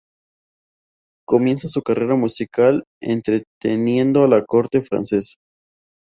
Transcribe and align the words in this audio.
Comienza 1.27 1.67
su 1.67 1.83
carrera 1.83 2.15
musical 2.15 2.85
entreteniendo 3.03 4.23
a 4.23 4.27
la 4.27 4.43
corte 4.43 4.81
francesa. 4.81 5.35